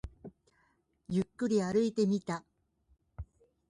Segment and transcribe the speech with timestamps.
[1.09, 2.43] ゆっくり歩いてみた